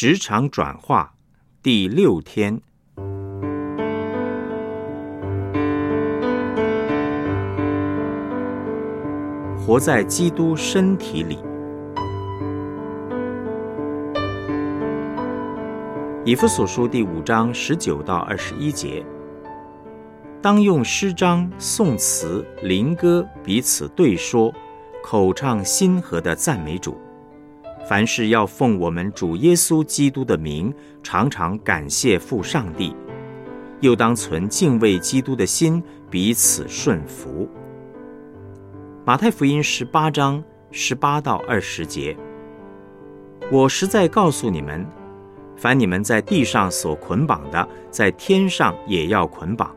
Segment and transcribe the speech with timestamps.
[0.00, 1.12] 职场转化
[1.60, 2.60] 第六天，
[9.58, 11.40] 活在基督身体里。
[16.24, 19.04] 以弗所书第五章十九到二十一节，
[20.40, 24.54] 当用诗章、颂词、灵歌彼此对说，
[25.02, 26.96] 口唱心和的赞美主。
[27.88, 30.70] 凡事要奉我们主耶稣基督的名，
[31.02, 32.94] 常常感谢父上帝；
[33.80, 37.48] 又当存敬畏基督的心，彼此顺服。
[39.06, 42.14] 马太福音十八章十八到二十节，
[43.50, 44.86] 我实在告诉你们。
[45.56, 49.74] 凡你们在地上所捆绑的，在天上也要捆绑；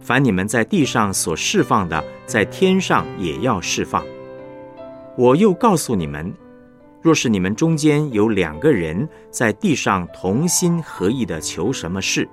[0.00, 4.02] 凡你们在地上所释放的，在天上也要释放。
[5.18, 6.32] 我又告诉你们，
[7.06, 12.28] 若是你们中间有两个人在地上同心合意的求什么事，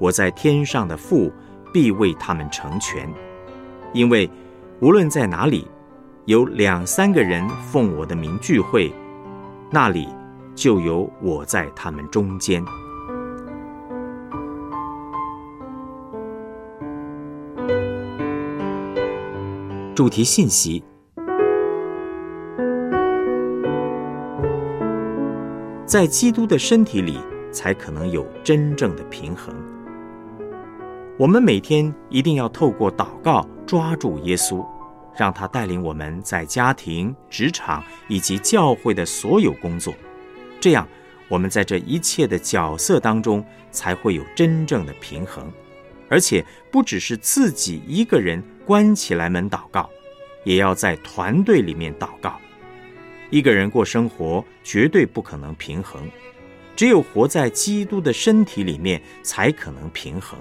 [0.00, 1.30] 我在天上的父
[1.72, 3.08] 必为他们成全。
[3.92, 4.28] 因为
[4.80, 5.68] 无论在哪里，
[6.24, 8.92] 有两三个人奉我的名聚会，
[9.70, 10.08] 那里。
[10.56, 12.62] 就有我在他们中间。
[19.94, 20.82] 主题信息：
[25.92, 27.18] 在基督的身体里，
[27.52, 29.54] 才可能有真正的平衡。
[31.18, 34.66] 我们每天一定要透过祷告抓住耶稣，
[35.14, 39.92] 让他带领我们在家庭、职场以及教会的所有工作。
[40.58, 40.88] 这样，
[41.28, 45.52] 我们在这一切的角色当中才会有真正的平衡，
[46.08, 49.90] 而且不只是自己一个人关起来门祷告，
[50.44, 52.40] 也要在团队里面祷告。
[53.32, 56.02] 一个人过生活绝对不可能平衡，
[56.76, 60.38] 只有活在基督的身体里面才可能平衡。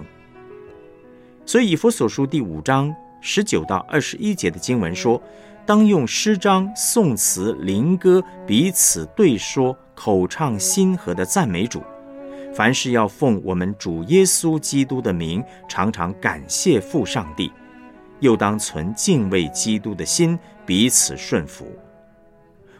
[1.46, 5.20] 所以，以弗所书第五章十九到二十一节的经文说。
[5.64, 11.82] 当用诗章、颂词、灵歌彼此对说，口唱心和的赞美主。
[12.54, 17.50] 凡事要奉我们主耶稣基督的名，常常感谢父上帝。
[18.20, 21.72] 又当存敬畏基督的心，彼此顺服。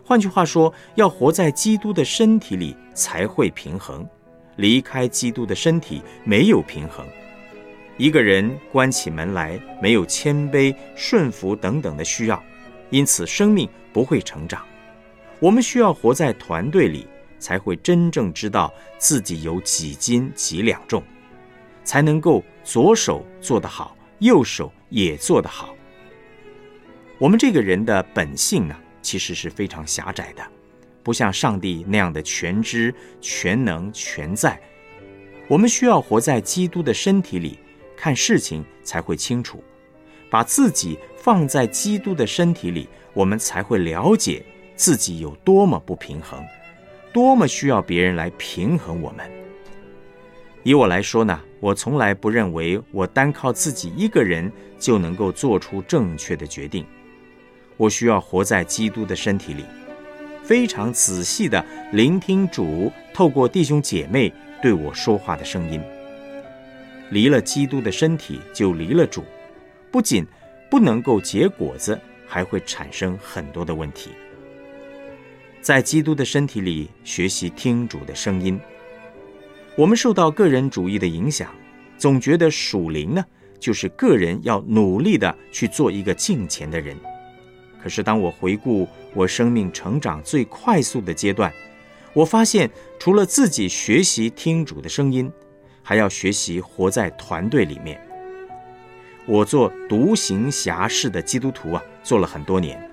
[0.04, 4.08] 换句话说，要活在基督的身体里才会平衡，
[4.58, 7.06] 离开基督的身体没有平衡。
[7.98, 12.42] 一个人关起门来，没有谦卑、顺服等等的需要。
[12.90, 14.66] 因此，生命不会成长。
[15.40, 17.08] 我们需要活在团队里，
[17.38, 21.02] 才会真正知道自己有几斤几两重，
[21.84, 25.74] 才能够左手做得好，右手也做得好。
[27.18, 30.44] 我们这个人的本性呢，其实是非常狭窄的，
[31.04, 34.60] 不像上帝那样的全知、全能、全在。
[35.48, 37.60] 我们需要活在基督的身体里，
[37.98, 39.64] 看事情才会清楚。
[40.30, 44.46] 把自己放在基督的身体里，我们才会了解
[44.78, 46.42] 自己有多么不平衡，
[47.12, 49.30] 多么需要别人来平衡我们。
[50.64, 56.86] 以我来说呢，我从来不认为我单靠自己一个人就能够做出正确的决定。
[57.82, 59.66] 我需要活在基督的身体里，
[60.44, 64.32] 非常仔细的聆听主透过弟兄姐妹
[64.62, 65.82] 对我说话的声音。
[67.10, 69.24] 离了基督的身体，就离了主。
[69.90, 70.24] 不仅
[70.70, 74.12] 不能够结果子，还会产生很多的问题。
[75.60, 78.60] 在基督的身体里学习听主的声音，
[79.76, 81.50] 我们受到个人主义的影响，
[81.98, 83.26] 总觉得属灵呢
[83.60, 86.96] 就是个人要努力的去做一个敬虔的人。
[87.82, 91.52] 可是当我回顾我生命成长最快速的阶段，
[92.14, 92.70] 我发现
[93.00, 95.32] 除了自己学习听主的声音，
[95.82, 98.00] 还要学习活在团队里面。
[99.26, 102.90] 我做独行侠式的基督徒啊，做了很多年，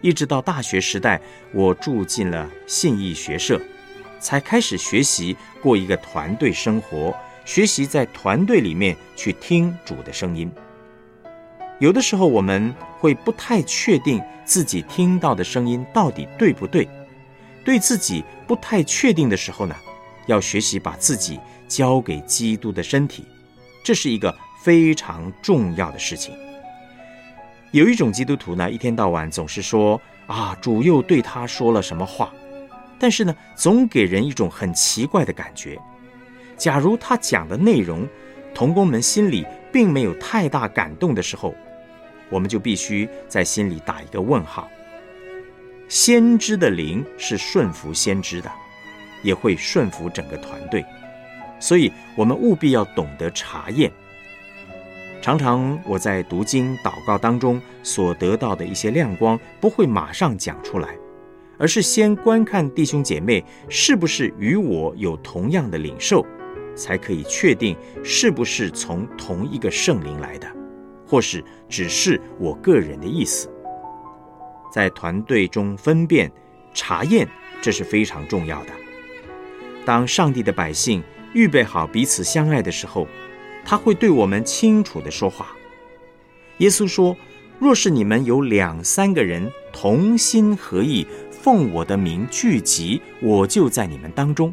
[0.00, 1.20] 一直到大学时代，
[1.52, 3.60] 我住进了信义学社，
[4.18, 7.14] 才开始学习过一个团队生活，
[7.44, 10.50] 学习在团队里面去听主的声音。
[11.78, 16.88] 有的时候我们会不太确定自己听到的声音到底对不对，
[17.64, 19.74] 对自己不太确定的时候呢，
[20.26, 23.26] 要学习把自己交给基督的身体，
[23.84, 24.32] 这是一个。
[24.62, 26.32] 非常重要的事情。
[27.72, 32.32] 有一种基督徒呢，一天到晚总是说啊，主又对他说了什么话，
[32.96, 35.76] 但是呢，总给人一种很奇怪的感觉。
[36.56, 38.06] 假如他讲的内容，
[38.54, 41.52] 童工们心里并没有太大感动的时候，
[42.32, 44.68] 我们就必须在心里打一个问号。
[45.88, 48.50] 先知的灵是顺服先知的，
[49.22, 50.82] 也会顺服整个团队。
[51.60, 53.92] 所以，我们务必要懂得查验。
[55.20, 60.96] 常常我在读经、祷告当中所得到的一些亮光，不会马上讲出来，
[61.58, 66.26] 而是先观看弟兄姐妹是不是与我有同样的领受，
[66.74, 70.48] 才可以确定是不是从同一个圣灵来的，
[71.12, 73.52] 或是只是我个人的意思。
[74.72, 76.32] 在团队中分辨、
[76.72, 77.28] 查验，
[77.60, 78.70] 这是非常重要的。
[79.84, 81.02] 当上帝的百姓
[81.34, 83.06] 预备好彼此相爱的时候。
[83.64, 85.54] 他会对我们清楚的说话。
[86.58, 87.16] 耶稣说
[87.60, 94.52] ：“若是你们有两三个人同心合意，奉我的名聚集，我就在你们当中。”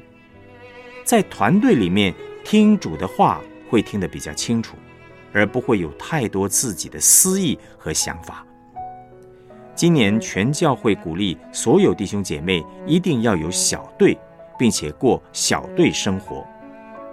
[1.04, 2.14] 在团队里面
[2.44, 4.78] 听主的话，会听得比较清楚，
[5.34, 8.46] 而不会有太多自己的私意和想法。
[9.76, 14.18] 今年全教会鼓励所有弟兄姐妹一定要有小队，
[14.58, 16.46] 并且过小队生活。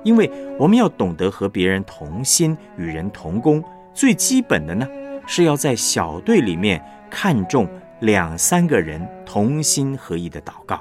[0.03, 4.87] 因为我们要懂得和别人同心，与人同工，最基本的呢，
[5.27, 6.81] 是要在小队里面
[7.11, 7.69] 看重
[8.01, 10.81] 两三个人同心合意的祷告。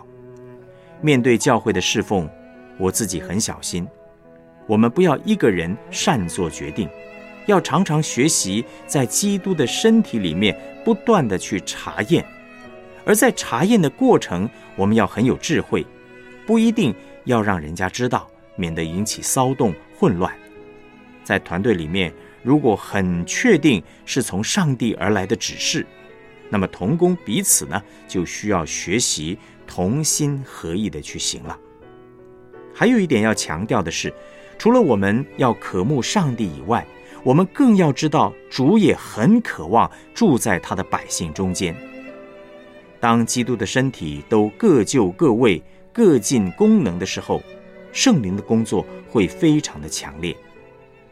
[1.02, 2.30] 面对教会的侍奉，
[2.78, 3.88] 我自己很小心，
[4.66, 6.90] 我们不要一个人擅做决定，
[7.46, 12.26] 要常常学习在基督的身体里面不断的去查验，
[13.06, 15.86] 而在查验的过程，我们要很有智慧，
[16.46, 16.94] 不一定
[17.26, 18.30] 要让人家知道。
[18.58, 20.34] 免得引起骚动混乱，
[21.26, 22.10] 在团队里面，
[22.42, 25.86] 如果很确定是从上帝而来的指示，
[26.50, 29.38] 那么同工彼此呢，就需要学习
[29.68, 31.60] 同心合意的去行了。
[32.74, 34.14] 还有一点要强调的是，
[34.58, 36.88] 除了我们要渴慕上帝以外，
[37.26, 41.76] 我们更要知道主也很渴望住在他的百姓中间。
[43.00, 45.62] 当基督的身体都各就各位、
[45.92, 47.42] 各尽功能的时候。
[47.92, 50.36] 圣灵的工作会非常的强烈，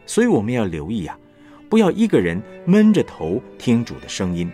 [0.04, 1.18] 所以我们要留意啊，
[1.66, 4.52] 不要一个人闷着头听主的声音，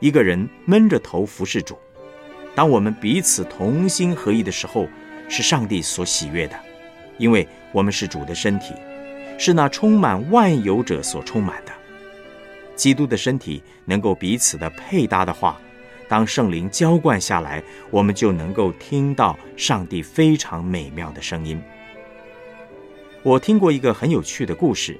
[0.00, 1.76] 一个人闷着头服侍主。
[2.54, 4.88] 当我们彼此同心合意的时候，
[5.28, 6.58] 是上帝所喜悦的，
[7.18, 8.72] 因为我们是主的身体，
[9.44, 11.72] 是那充满万有者所充满的。
[12.76, 15.60] 基督的身体能够彼此的配搭的话。
[16.08, 17.60] 当圣灵浇灌下来，
[17.90, 21.60] 我们就能够听到上帝非常美妙的声音。
[23.24, 24.96] 我听过一个很有趣的故事，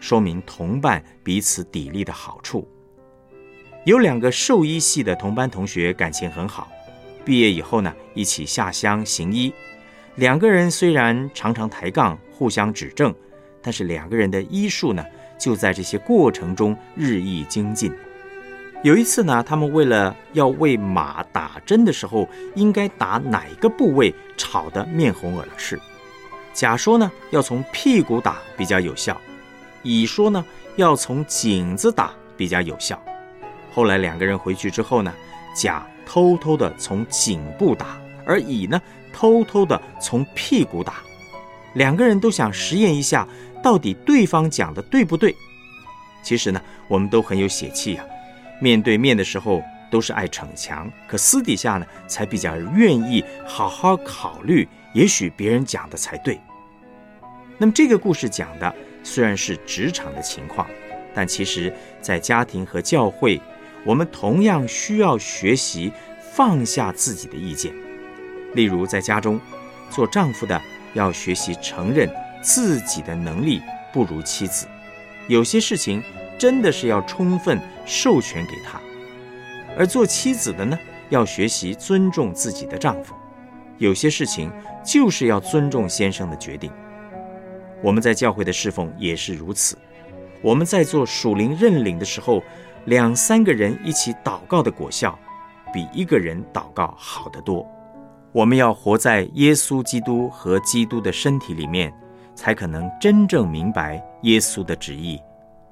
[0.00, 2.66] 说明同伴彼此砥砺的好处。
[3.84, 6.68] 有两个兽医系的同班同学感情很好，
[7.24, 9.52] 毕业以后呢，一起下乡行医。
[10.16, 13.14] 两个人虽然常常抬杠，互相指正，
[13.64, 15.02] 但是两个人的医术呢，
[15.38, 17.90] 就在这些过程中日益精进。
[18.82, 25.80] 有一次呢，他们为了要为马打针的时候，应该打哪个部位，吵得面红耳赤。
[26.52, 29.14] 甲说呢，要从屁股打比较有效；
[29.82, 30.44] 乙说呢，
[30.76, 33.02] 要从颈子打比较有效。
[33.72, 35.10] 后来两个人回去之后呢，
[35.56, 38.78] 甲偷偷的从颈部打，而乙呢，
[39.14, 40.96] 偷偷的从屁股打。
[41.72, 43.26] 两个人都想实验一下，
[43.64, 45.34] 到底对方讲的对不对。
[46.22, 48.04] 其实呢，我们都很有血气呀。
[48.60, 56.38] 面对面的时候都是爱逞强，可私底下呢才比较愿意好好考虑，也许别人讲的才对。
[57.56, 60.66] 那么这个故事讲的虽然是职场的情况，
[61.14, 63.40] 但其实在家庭和教会，
[63.84, 65.90] 我们同样需要学习
[66.34, 67.72] 放下自己的意见。
[68.52, 69.40] 例如在家中，
[69.90, 70.60] 做丈夫的
[70.92, 72.08] 要学习承认
[72.44, 73.60] 自己的能力
[73.92, 74.68] 不如妻子，
[75.26, 76.00] 有些事情。
[76.36, 78.80] 真的是要充分授权给他，
[79.78, 80.76] 而做妻子的呢，
[81.08, 83.14] 要学习尊重自己的丈夫。
[83.78, 84.50] 有些事情
[84.84, 86.72] 就是要尊重先生的决定。
[87.80, 89.78] 我们在教会的侍奉也是如此。
[90.42, 92.42] 我们在做属灵认领的时候，
[92.86, 95.16] 两三个人一起祷告的果效，
[95.72, 97.64] 比一个人祷告好得多。
[98.32, 101.94] 我们要活在耶稣基督和基督的身体里面，
[102.34, 105.20] 才可能真正明白耶稣的旨意。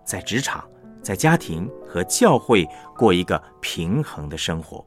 [0.05, 0.65] 在职场、
[1.01, 4.85] 在家庭和教会过一个平衡的生活。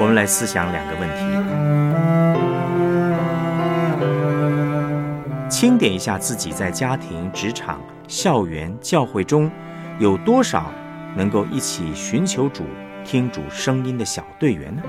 [0.00, 1.24] 我们来思想两个问题：
[5.48, 9.50] 清点一下自己在家庭、职场、校园、教会中
[9.98, 10.70] 有多少
[11.16, 12.62] 能够一起寻求主、
[13.04, 14.82] 听主声音的小队员呢？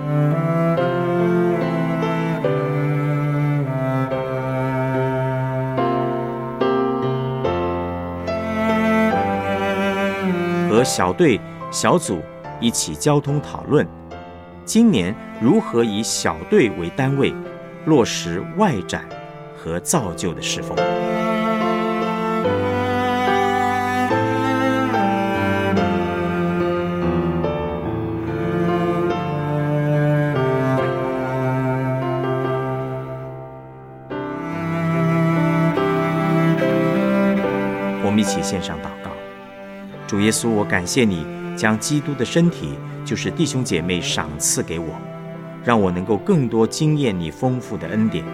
[10.80, 11.38] 和小队、
[11.70, 12.22] 小组
[12.62, 13.86] 一起交通讨论，
[14.64, 17.36] 今年如何以小队为单位，
[17.86, 19.04] 落实外展
[19.58, 20.78] 和造就的侍奉。
[38.02, 38.89] 我们一起献上祷告，
[40.10, 41.24] 主耶稣，我感谢你
[41.56, 42.70] 将基督的身体，
[43.06, 44.88] 就是弟兄姐妹赏赐给我，
[45.64, 48.26] 让我能够更多经验你丰富的恩典，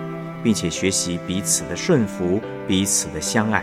[0.42, 3.62] 并且学习彼此的顺服、彼此的相爱，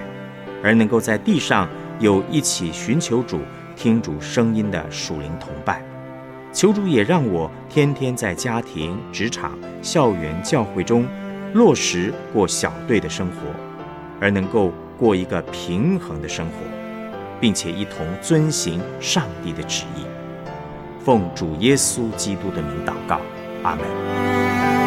[0.63, 1.67] 而能够在地上
[2.01, 3.41] 有一起寻求主、
[3.75, 5.83] 听主声音的属灵同伴。
[6.53, 11.07] 求主也让我天天在家庭、职场、校园、教会中
[11.55, 13.37] 落实过小队的生活，
[14.21, 14.71] 而能够。
[14.99, 16.53] 过一个平衡的生活，
[17.43, 20.07] 并且一同遵行上帝的旨意，
[21.05, 23.21] 奉主耶稣基督的名祷告，
[23.65, 24.82] 阿门。